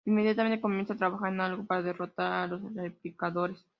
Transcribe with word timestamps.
Inmediatamente, 0.05 0.59
comienza 0.61 0.93
a 0.93 0.97
trabajar 0.97 1.31
en 1.33 1.41
algo 1.41 1.65
para 1.65 1.81
derrotar 1.83 2.31
a 2.33 2.47
los 2.47 2.61
Replicadores. 2.75 3.63